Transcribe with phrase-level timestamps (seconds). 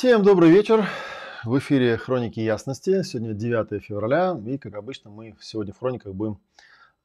[0.00, 0.88] Всем добрый вечер.
[1.44, 3.02] В эфире Хроники Ясности.
[3.02, 4.34] Сегодня 9 февраля.
[4.46, 6.40] И, как обычно, мы сегодня в Хрониках будем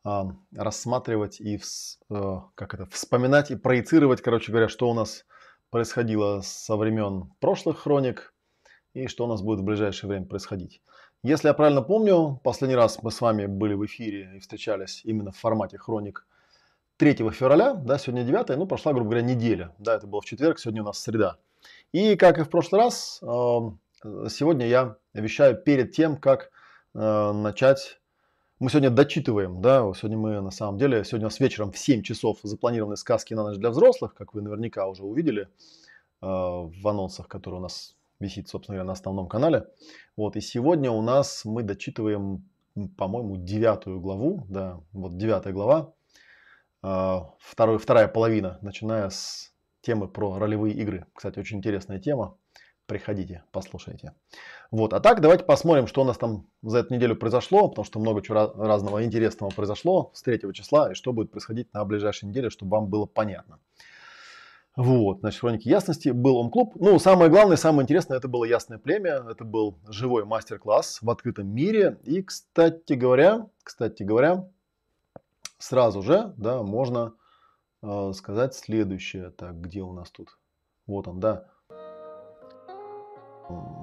[0.05, 0.21] э,
[0.55, 5.25] рассматривать и вс, э, как это, вспоминать и проецировать, короче говоря, что у нас
[5.71, 8.33] происходило со времен прошлых Хроник
[8.93, 10.81] и что у нас будет в ближайшее время происходить.
[11.21, 15.33] Если я правильно помню, последний раз мы с вами были в эфире и встречались именно
[15.33, 16.25] в формате Хроник
[16.95, 19.75] 3 февраля, да, сегодня 9, ну, прошла, грубо говоря, неделя.
[19.79, 21.35] Да, это было в четверг, сегодня у нас среда.
[21.91, 23.19] И как и в прошлый раз,
[24.01, 26.51] сегодня я вещаю перед тем, как
[26.93, 27.99] э, начать.
[28.59, 32.03] Мы сегодня дочитываем, да, сегодня мы на самом деле, сегодня у нас вечером в 7
[32.03, 35.47] часов запланированы сказки на ночь для взрослых, как вы наверняка уже увидели э,
[36.21, 39.67] в анонсах, которые у нас висит, собственно говоря, на основном канале.
[40.15, 42.47] Вот, и сегодня у нас мы дочитываем,
[42.97, 45.93] по-моему, девятую главу, да, вот девятая глава,
[46.81, 49.51] э, второй, вторая половина, начиная с
[49.85, 51.05] темы про ролевые игры.
[51.13, 52.37] Кстати, очень интересная тема.
[52.87, 54.13] Приходите, послушайте.
[54.69, 57.99] Вот, а так давайте посмотрим, что у нас там за эту неделю произошло, потому что
[57.99, 62.49] много чего разного интересного произошло с 3 числа, и что будет происходить на ближайшей неделе,
[62.49, 63.59] чтобы вам было понятно.
[64.75, 66.09] Вот, значит, хроники ясности.
[66.09, 66.73] Был он клуб.
[66.75, 69.23] Ну, самое главное, самое интересное, это было ясное племя.
[69.29, 71.97] Это был живой мастер-класс в открытом мире.
[72.03, 74.49] И, кстати говоря, кстати говоря,
[75.57, 77.13] сразу же, да, можно
[77.85, 79.31] э, сказать следующее.
[79.31, 80.37] Так, где у нас тут?
[80.87, 81.45] Вот он, да.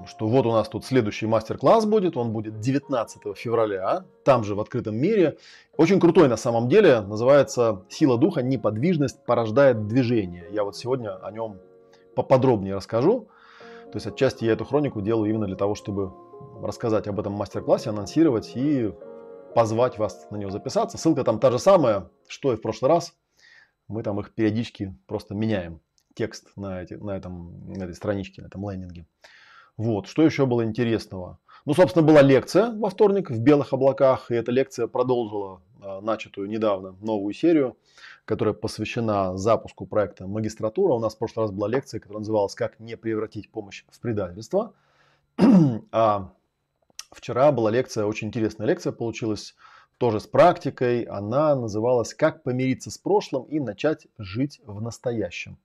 [0.05, 2.17] Что вот у нас тут следующий мастер-класс будет.
[2.17, 4.03] Он будет 19 февраля.
[4.25, 5.37] Там же в открытом мире.
[5.77, 7.01] Очень крутой на самом деле.
[7.01, 8.41] Называется «Сила духа.
[8.41, 10.47] Неподвижность порождает движение».
[10.51, 11.59] Я вот сегодня о нем
[12.15, 13.29] поподробнее расскажу.
[13.91, 16.11] То есть отчасти я эту хронику делаю именно для того, чтобы
[16.61, 18.91] рассказать об этом мастер-классе, анонсировать и
[19.55, 20.97] позвать вас на него записаться.
[20.97, 23.13] Ссылка там та же самая, что и в прошлый раз
[23.87, 25.79] мы там их периодически просто меняем.
[26.15, 29.07] Текст на, эти, на, этом, на этой страничке, на этом лендинге.
[29.77, 31.39] Вот, что еще было интересного?
[31.65, 36.49] Ну, собственно, была лекция во вторник в белых облаках, и эта лекция продолжила а, начатую
[36.49, 37.77] недавно новую серию,
[38.25, 40.93] которая посвящена запуску проекта магистратура.
[40.93, 44.73] У нас в прошлый раз была лекция, которая называлась «Как не превратить помощь в предательство».
[45.91, 46.33] А
[47.11, 49.55] вчера была лекция, очень интересная лекция получилась,
[49.97, 51.03] тоже с практикой.
[51.03, 55.57] Она называлась «Как помириться с прошлым и начать жить в настоящем».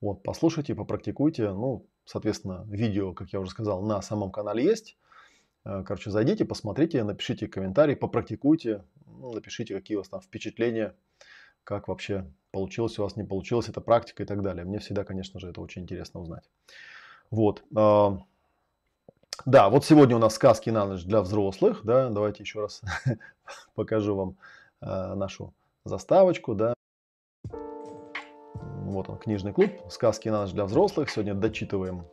[0.00, 1.50] Вот, послушайте, попрактикуйте.
[1.50, 4.96] Ну, соответственно, видео, как я уже сказал, на самом канале есть.
[5.64, 10.94] Э, короче, зайдите, посмотрите, напишите комментарий, попрактикуйте, ну, напишите, какие у вас там впечатления,
[11.64, 14.64] как вообще получилось у вас, не получилось эта практика и так далее.
[14.64, 16.44] Мне всегда, конечно же, это очень интересно узнать.
[17.30, 17.64] Вот.
[19.46, 21.80] Да, вот сегодня у нас сказки на ночь для взрослых.
[21.84, 22.80] Да, давайте еще раз
[23.74, 24.36] покажу вам
[24.80, 25.52] э, нашу
[25.84, 26.54] заставочку.
[26.54, 26.74] Да.
[27.44, 29.70] Вот он, книжный клуб.
[29.90, 31.10] Сказки на ночь для взрослых.
[31.10, 32.06] Сегодня дочитываем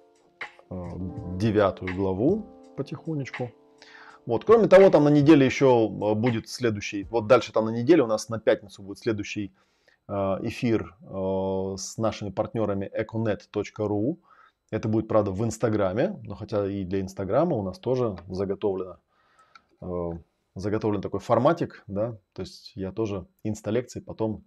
[0.70, 0.76] э,
[1.38, 2.46] девятую главу
[2.76, 3.52] потихонечку.
[4.26, 4.44] Вот.
[4.44, 8.08] Кроме того, там на неделе еще э, будет следующий, вот дальше там на неделе у
[8.08, 9.54] нас на пятницу будет следующий
[10.08, 10.96] э, эфир
[11.78, 14.18] с нашими партнерами econet.ru.
[14.72, 18.98] Это будет, правда, в Инстаграме, но хотя и для Инстаграма у нас тоже заготовлено,
[20.56, 24.46] заготовлен такой форматик, да, то есть я тоже инсталлекции потом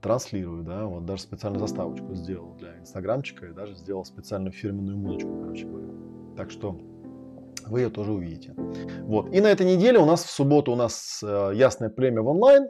[0.00, 5.40] транслирую, да, вот даже специальную заставочку сделал для инстаграмчика и даже сделал специальную фирменную музычку,
[5.40, 5.86] короче говоря.
[6.36, 6.80] Так что
[7.66, 8.54] вы ее тоже увидите.
[9.02, 9.32] Вот.
[9.32, 12.68] И на этой неделе у нас в субботу у нас э, ясное племя в онлайн.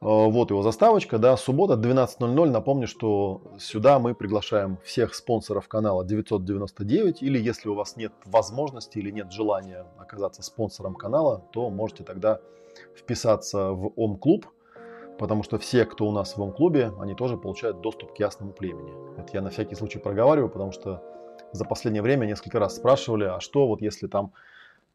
[0.00, 2.50] Э, вот его заставочка, да, суббота 12.00.
[2.50, 7.22] Напомню, что сюда мы приглашаем всех спонсоров канала 999.
[7.22, 12.40] Или если у вас нет возможности или нет желания оказаться спонсором канала, то можете тогда
[12.94, 14.46] вписаться в Ом-клуб,
[15.18, 18.92] потому что все, кто у нас в Ом-клубе, они тоже получают доступ к ясному племени.
[19.18, 21.02] Это я на всякий случай проговариваю, потому что
[21.52, 24.32] за последнее время несколько раз спрашивали, а что вот если там,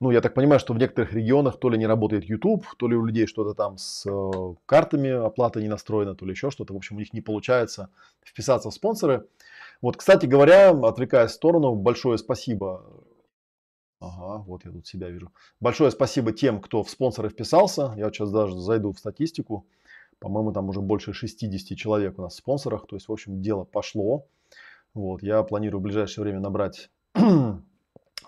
[0.02, 2.96] ну, я так понимаю, что в некоторых регионах то ли не работает YouTube, то ли
[2.96, 6.74] у людей что-то там с э, картами оплаты не настроено, то ли еще что-то.
[6.74, 7.90] В общем, у них не получается
[8.26, 9.28] вписаться в спонсоры.
[9.80, 12.84] Вот, кстати говоря, отвлекаясь в сторону, большое спасибо.
[14.00, 15.32] Ага, вот я тут себя вижу.
[15.60, 17.94] Большое спасибо тем, кто в спонсоры вписался.
[17.96, 19.68] Я сейчас даже зайду в статистику.
[20.18, 22.88] По-моему, там уже больше 60 человек у нас в спонсорах.
[22.88, 24.26] То есть, в общем, дело пошло.
[24.96, 26.90] Вот, я планирую в ближайшее время набрать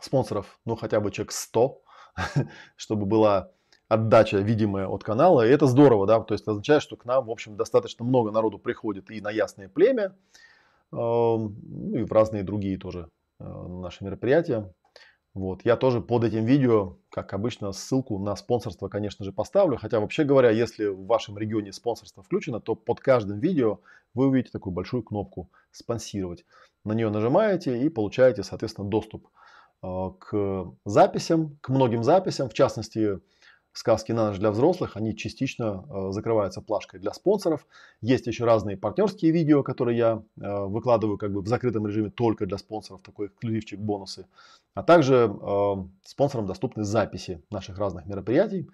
[0.04, 1.82] спонсоров, ну, хотя бы человек 100,
[2.76, 3.52] чтобы была
[3.88, 5.46] отдача видимая от канала.
[5.46, 8.60] И это здорово, да, то есть означает, что к нам, в общем, достаточно много народу
[8.60, 10.16] приходит и на Ясное Племя,
[10.92, 13.10] ну и в разные другие тоже
[13.40, 14.72] э, наши мероприятия.
[15.34, 15.66] Вот.
[15.66, 19.78] Я тоже под этим видео, как обычно, ссылку на спонсорство, конечно же, поставлю.
[19.78, 23.80] Хотя, вообще говоря, если в вашем регионе спонсорство включено, то под каждым видео
[24.14, 26.46] вы увидите такую большую кнопку «Спонсировать».
[26.86, 29.30] На нее нажимаете и получаете, соответственно, доступ э,
[30.20, 32.50] к записям, к многим записям.
[32.50, 33.20] В частности,
[33.74, 37.66] сказки на ночь для взрослых, они частично э, закрываются плашкой для спонсоров.
[38.02, 42.46] Есть еще разные партнерские видео, которые я э, выкладываю как бы в закрытом режиме только
[42.46, 44.28] для спонсоров, такой эксклюзивчик, бонусы.
[44.76, 45.32] А также
[46.04, 48.68] спонсорам доступны записи наших разных мероприятий.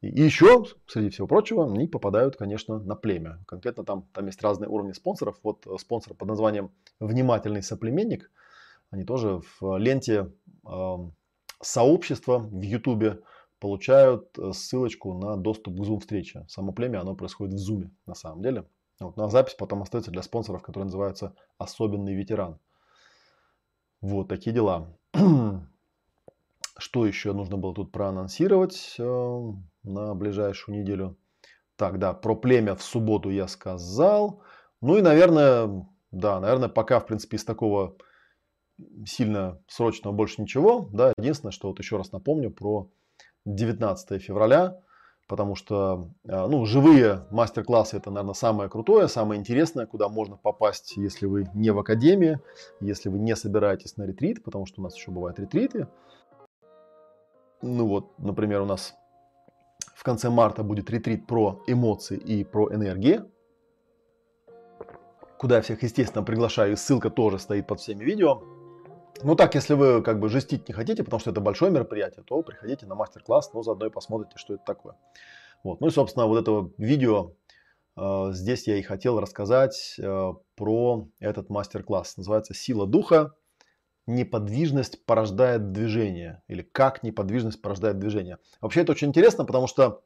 [0.00, 3.38] И еще, среди всего прочего, они попадают, конечно, на племя.
[3.46, 5.36] Конкретно там, там есть разные уровни спонсоров.
[5.42, 6.70] Вот э, спонсор под названием
[7.00, 8.30] «Внимательный соплеменник».
[8.90, 10.30] Они тоже в ленте
[11.60, 13.20] сообщества в Ютубе
[13.64, 16.44] получают э, ссылочку на доступ к Zoom встрече.
[16.48, 18.66] Само племя, оно происходит в Zoom на самом деле.
[19.00, 22.58] Вот, на запись потом остается для спонсоров, которые называются «Особенный ветеран».
[24.02, 24.94] Вот такие дела.
[26.76, 29.40] Что еще нужно было тут проанонсировать э,
[29.84, 31.16] на ближайшую неделю?
[31.76, 34.42] Так, да, про племя в субботу я сказал.
[34.80, 37.96] Ну и, наверное, да, наверное, пока, в принципе, из такого
[39.06, 40.88] сильно срочного больше ничего.
[40.92, 42.88] Да, единственное, что вот еще раз напомню про
[43.44, 44.80] 19 февраля,
[45.28, 50.96] потому что э, ну, живые мастер-классы это, наверное, самое крутое, самое интересное, куда можно попасть,
[50.96, 52.40] если вы не в академии,
[52.80, 55.88] если вы не собираетесь на ретрит, потому что у нас еще бывают ретриты.
[57.62, 58.94] Ну вот, например, у нас
[59.94, 63.22] в конце марта будет ретрит про эмоции и про энергии,
[65.38, 68.42] куда я всех, естественно, приглашаю, и ссылка тоже стоит под всеми видео.
[69.22, 72.42] Ну так, если вы как бы жестить не хотите, потому что это большое мероприятие, то
[72.42, 74.96] приходите на мастер-класс, но заодно и посмотрите, что это такое.
[75.62, 75.80] Вот.
[75.80, 77.32] Ну и, собственно, вот это видео
[77.96, 82.16] э, здесь я и хотел рассказать э, про этот мастер-класс.
[82.16, 83.32] Называется «Сила духа.
[84.06, 86.42] Неподвижность порождает движение».
[86.48, 88.38] Или «Как неподвижность порождает движение».
[88.60, 90.02] Вообще это очень интересно, потому что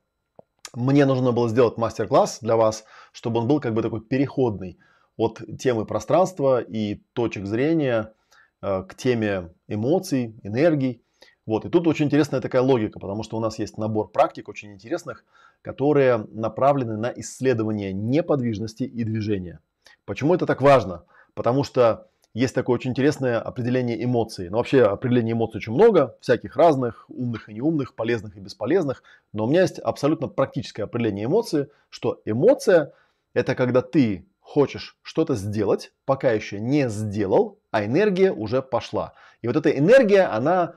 [0.75, 4.79] мне нужно было сделать мастер-класс для вас, чтобы он был как бы такой переходный
[5.17, 8.15] от темы пространства и точек зрения
[8.61, 11.03] к теме эмоций, энергий.
[11.47, 11.65] Вот.
[11.65, 15.25] И тут очень интересная такая логика, потому что у нас есть набор практик очень интересных,
[15.63, 19.61] которые направлены на исследование неподвижности и движения.
[20.05, 21.05] Почему это так важно?
[21.35, 24.51] Потому что есть такое очень интересное определение эмоций.
[24.51, 29.03] Ну, вообще определений эмоций очень много, всяких разных, умных и неумных, полезных и бесполезных.
[29.33, 32.93] Но у меня есть абсолютно практическое определение эмоции, что эмоция–
[33.35, 39.13] это когда ты хочешь что-то сделать, пока еще не сделал, а энергия уже пошла.
[39.43, 40.73] И вот эта энергия, она,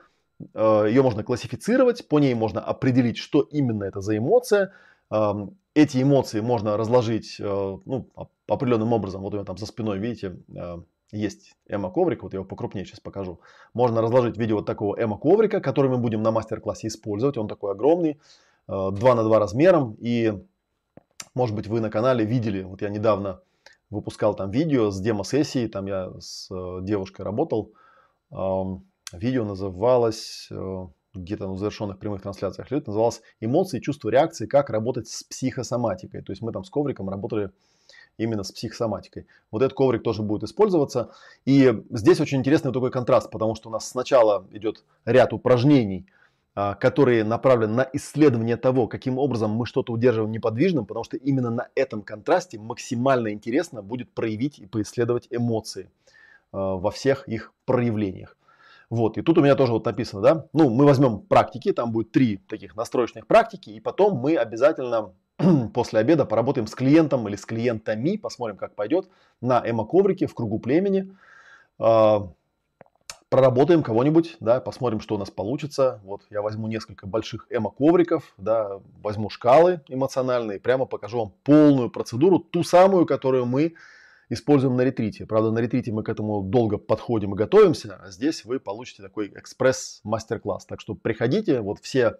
[0.52, 4.74] э, ее можно классифицировать, по ней можно определить, что именно это за эмоция.
[5.10, 7.44] Эм, эти эмоции можно разложить э,
[7.86, 8.08] ну,
[8.46, 9.22] определенным образом.
[9.22, 10.76] Вот у меня там за спиной, видите, э,
[11.10, 13.40] есть эмо-коврик, вот я его покрупнее сейчас покажу.
[13.72, 17.38] Можно разложить в виде вот такого эмо-коврика, который мы будем на мастер-классе использовать.
[17.38, 18.20] Он такой огромный,
[18.66, 19.96] 2 на 2 размером.
[19.98, 20.34] И,
[21.34, 23.40] может быть, вы на канале видели, вот я недавно
[23.92, 27.72] выпускал там видео с демо-сессией, там я с э, девушкой работал,
[29.12, 34.46] видео называлось э, где-то на завершенных прямых трансляциях лет называлось «Эмоции, чувства, реакции.
[34.46, 36.22] Как работать с психосоматикой».
[36.22, 37.50] То есть мы там с ковриком работали
[38.16, 39.26] именно с психосоматикой.
[39.50, 41.10] Вот этот коврик тоже будет использоваться.
[41.44, 46.06] И здесь очень интересный такой контраст, потому что у нас сначала идет ряд упражнений,
[46.54, 51.68] которые направлены на исследование того, каким образом мы что-то удерживаем неподвижным, потому что именно на
[51.74, 55.88] этом контрасте максимально интересно будет проявить и поисследовать эмоции
[56.52, 58.36] а, во всех их проявлениях.
[58.90, 62.12] Вот, и тут у меня тоже вот написано, да, ну, мы возьмем практики, там будет
[62.12, 65.14] три таких настроечных практики, и потом мы обязательно
[65.72, 69.08] после обеда поработаем с клиентом или с клиентами, посмотрим, как пойдет,
[69.40, 71.16] на эмо-коврике в кругу племени,
[71.78, 72.28] а,
[73.32, 76.02] проработаем кого-нибудь, да, посмотрим, что у нас получится.
[76.04, 82.38] Вот я возьму несколько больших эмо-ковриков, да, возьму шкалы эмоциональные, прямо покажу вам полную процедуру,
[82.38, 83.72] ту самую, которую мы
[84.28, 85.24] используем на ретрите.
[85.24, 89.28] Правда, на ретрите мы к этому долго подходим и готовимся, а здесь вы получите такой
[89.34, 90.66] экспресс-мастер-класс.
[90.66, 92.18] Так что приходите, вот все,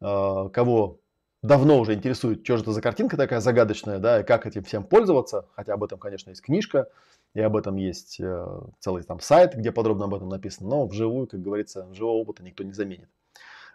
[0.00, 1.00] э, кого
[1.42, 4.84] давно уже интересует, что же это за картинка такая загадочная, да, и как этим всем
[4.84, 6.88] пользоваться, хотя об этом, конечно, есть книжка,
[7.34, 11.26] и об этом есть э, целый там сайт, где подробно об этом написано, но вживую,
[11.26, 13.08] как говорится, живого опыта никто не заменит.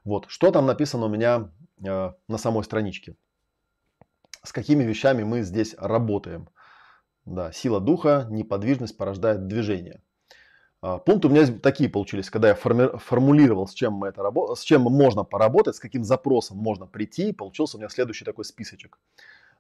[0.04, 1.52] Вот, что там написано у меня
[1.86, 3.16] э, на самой страничке.
[4.44, 6.50] С какими вещами мы здесь работаем–
[7.26, 10.02] да, сила духа, неподвижность порождает движение.
[10.82, 14.64] А, пункты у меня такие получились, когда я формулировал, с чем, мы это рабо- с
[14.64, 18.98] чем можно поработать, с каким запросом можно прийти, получился у меня следующий такой списочек.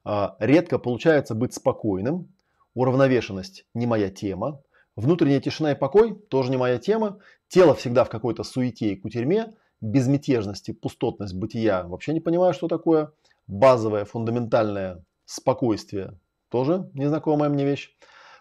[0.03, 2.33] А, редко получается быть спокойным,
[2.73, 4.61] уравновешенность не моя тема,
[4.95, 9.53] внутренняя тишина и покой тоже не моя тема, тело всегда в какой-то суете и кутерьме,
[9.79, 13.11] безмятежность и пустотность бытия вообще не понимаю, что такое,
[13.45, 16.17] базовое фундаментальное спокойствие
[16.49, 17.95] тоже незнакомая мне вещь.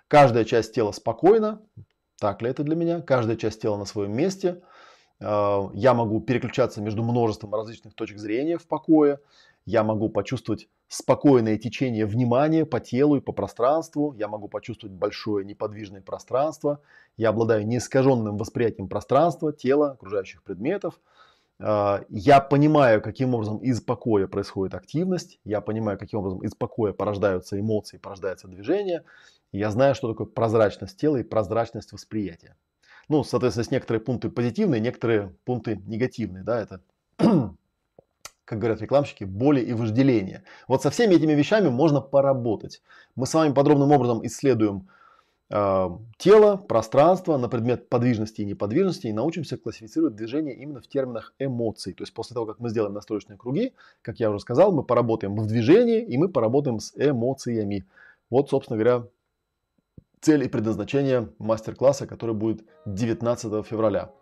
[0.09, 1.61] Каждая часть тела спокойна.
[2.21, 3.01] Так ли это для меня?
[3.01, 4.61] Каждая часть тела на своем месте.
[5.21, 9.21] А, я могу переключаться между множеством различных точек зрения в покое.
[9.65, 14.13] Я могу почувствовать спокойное течение внимания по телу и по пространству.
[14.13, 16.83] Я могу почувствовать большое неподвижное пространство.
[17.17, 21.01] Я обладаю неискаженным восприятием пространства, тела, окружающих предметов.
[21.59, 26.93] А, я понимаю, каким образом из покоя происходит активность, я понимаю, каким образом из покоя
[26.93, 29.05] порождаются эмоции, порождается движение.
[29.53, 32.57] Я знаю, что такое прозрачность тела и прозрачность восприятия.
[33.09, 36.45] Ну, соответственно, есть некоторые пункты позитивные, некоторые пункты негативные.
[36.45, 36.81] Да, это,
[38.45, 40.45] как говорят рекламщики, боли и вожделение.
[40.69, 42.83] Вот со всеми этими вещами можно поработать.
[43.17, 44.89] Мы с вами подробным образом исследуем
[45.53, 51.35] Э, тело, пространство на предмет подвижности и неподвижности и научимся классифицировать движение именно в терминах
[51.41, 51.93] эмоций.
[51.93, 55.35] То есть после того, как мы сделаем настроечные круги, как я уже сказал, мы поработаем
[55.35, 57.85] в движении и мы поработаем с эмоциями.
[58.31, 59.07] Вот, собственно говоря,
[60.21, 64.13] цель и предназначение мастер-класса, который будет 19 февраля.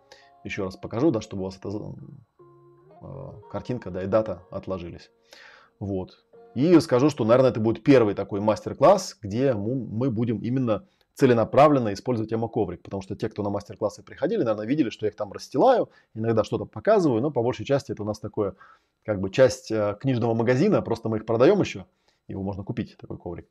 [0.43, 5.11] Еще раз покажу, да, чтобы у вас эта э, картинка да, и дата отложились.
[5.79, 6.25] Вот.
[6.55, 12.31] И скажу, что, наверное, это будет первый такой мастер-класс, где мы будем именно целенаправленно использовать
[12.31, 15.89] эмо-коврик, потому что те, кто на мастер-классы приходили, наверное, видели, что я их там расстилаю,
[16.13, 18.55] иногда что-то показываю, но по большей части это у нас такое,
[19.03, 21.85] как бы часть э, книжного магазина, просто мы их продаем еще,
[22.29, 23.49] его можно купить, такой коврик.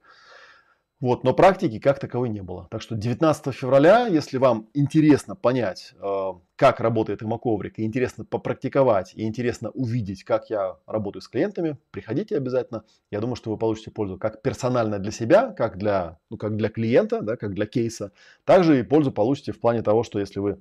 [1.00, 2.66] Вот, но практики как таковой не было.
[2.72, 9.14] Так что 19 февраля, если вам интересно понять, э, как работает имоковрик, и интересно попрактиковать,
[9.14, 12.82] и интересно увидеть, как я работаю с клиентами, приходите обязательно.
[13.12, 16.68] Я думаю, что вы получите пользу как персонально для себя, как для, ну, как для
[16.68, 18.10] клиента, да, как для кейса.
[18.44, 20.58] Также и пользу получите в плане того, что если вы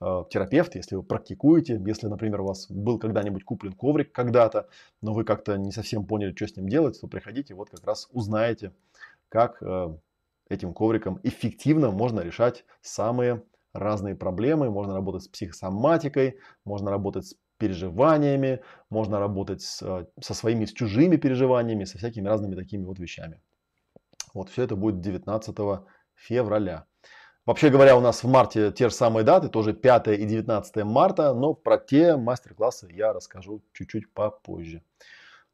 [0.00, 4.68] э, терапевт, если вы практикуете, если, например, у вас был когда-нибудь куплен коврик когда-то,
[5.02, 8.08] но вы как-то не совсем поняли, что с ним делать, то приходите, вот как раз
[8.12, 8.70] узнаете,
[9.30, 9.96] как э,
[10.50, 14.70] этим ковриком эффективно можно решать самые разные проблемы.
[14.70, 18.60] Можно работать с психосоматикой, можно работать с переживаниями,
[18.90, 23.40] можно работать с, э, со своими, с чужими переживаниями, со всякими разными такими вот вещами.
[24.34, 26.86] Вот все это будет 19 февраля.
[27.46, 31.32] Вообще говоря, у нас в марте те же самые даты, тоже 5 и 19 марта,
[31.34, 34.82] но про те мастер-классы я расскажу чуть-чуть попозже.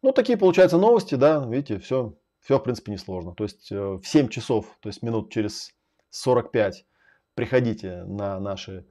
[0.03, 2.15] Ну, такие получаются новости, да, видите, все
[2.47, 3.35] все, в принципе, несложно.
[3.35, 5.73] То есть э, в 7 часов, то есть минут через
[6.11, 6.87] 45
[7.35, 8.87] приходите на наши,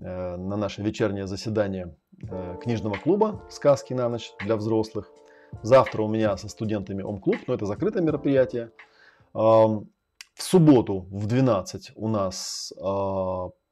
[0.00, 1.94] э, на наше вечернее заседание
[2.28, 5.12] э, книжного клуба «Сказки на ночь» для взрослых.
[5.62, 8.72] Завтра у меня со студентами ОМ-клуб, но это закрытое мероприятие.
[9.32, 9.86] В
[10.36, 12.72] субботу в 12 у нас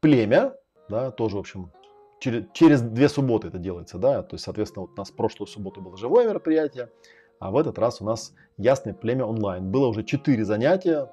[0.01, 0.55] племя,
[0.89, 1.73] да, тоже, в общем,
[2.21, 5.81] через, через две субботы это делается, да, то есть, соответственно, вот у нас прошлую субботу
[5.81, 6.91] было живое мероприятие,
[7.39, 9.71] а в этот раз у нас Ясное племя онлайн.
[9.71, 11.11] Было уже 4 занятия.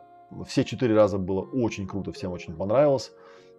[0.48, 3.12] Все 4 раза было очень круто, всем очень понравилось.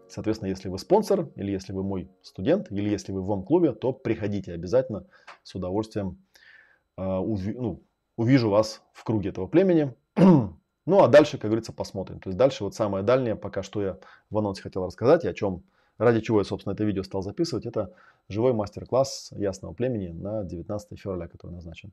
[0.08, 3.92] Соответственно, если вы спонсор, или если вы мой студент, или если вы в ВОМ-клубе, то
[3.92, 5.06] приходите обязательно
[5.42, 6.18] с удовольствием.
[6.96, 7.82] Э, уви, ну,
[8.16, 9.94] увижу вас в круге этого племени.
[10.16, 12.20] ну, а дальше, как говорится, посмотрим.
[12.20, 13.98] То есть дальше вот самое дальнее, пока что я
[14.30, 15.62] в анонсе хотел рассказать, и о чем,
[15.98, 17.92] ради чего я, собственно, это видео стал записывать, это
[18.28, 21.92] живой мастер-класс ясного племени на 19 февраля, который назначен.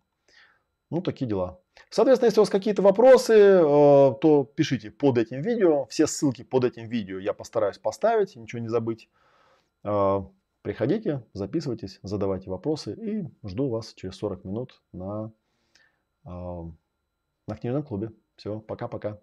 [0.91, 1.57] Ну, такие дела.
[1.89, 5.85] Соответственно, если у вас какие-то вопросы, э, то пишите под этим видео.
[5.85, 9.09] Все ссылки под этим видео я постараюсь поставить, ничего не забыть.
[9.85, 10.19] Э,
[10.61, 15.31] приходите, записывайтесь, задавайте вопросы и жду вас через 40 минут на,
[16.25, 18.11] э, на книжном клубе.
[18.35, 19.17] Все, пока-пока.